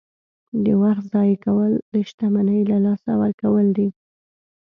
•د 0.63 0.65
وخت 0.81 1.03
ضایع 1.13 1.37
کول 1.45 1.71
د 1.93 1.95
شتمنۍ 2.09 2.61
له 2.71 2.77
لاسه 2.85 3.11
ورکول 3.21 3.67
دي. 3.77 3.87